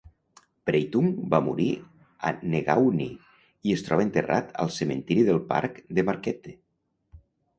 [0.67, 1.67] Breitung va morir
[2.29, 3.09] a Negaunee
[3.71, 6.57] i es troba enterrat al cementiri del parc de Marquette.